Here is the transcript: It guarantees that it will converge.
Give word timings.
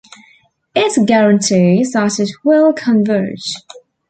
It 0.75 1.05
guarantees 1.07 1.91
that 1.91 2.19
it 2.19 2.31
will 2.43 2.73
converge. 2.73 3.53